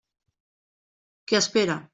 [1.33, 1.81] Què espera?